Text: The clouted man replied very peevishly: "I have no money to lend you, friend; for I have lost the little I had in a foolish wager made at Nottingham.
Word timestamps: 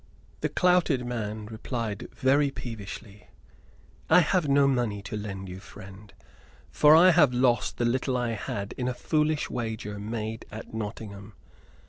The 0.39 0.49
clouted 0.49 1.05
man 1.05 1.45
replied 1.45 2.07
very 2.11 2.49
peevishly: 2.49 3.27
"I 4.09 4.21
have 4.21 4.49
no 4.49 4.67
money 4.67 5.03
to 5.03 5.15
lend 5.15 5.47
you, 5.47 5.59
friend; 5.59 6.11
for 6.71 6.95
I 6.95 7.11
have 7.11 7.35
lost 7.35 7.77
the 7.77 7.85
little 7.85 8.17
I 8.17 8.31
had 8.31 8.73
in 8.79 8.87
a 8.87 8.95
foolish 8.95 9.51
wager 9.51 9.99
made 9.99 10.47
at 10.51 10.73
Nottingham. 10.73 11.33